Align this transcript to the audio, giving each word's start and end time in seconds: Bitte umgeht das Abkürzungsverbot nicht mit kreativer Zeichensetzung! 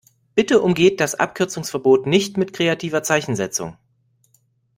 Bitte 0.33 0.61
umgeht 0.61 0.99
das 0.99 1.13
Abkürzungsverbot 1.13 2.07
nicht 2.07 2.35
mit 2.35 2.53
kreativer 2.53 3.03
Zeichensetzung! 3.03 3.77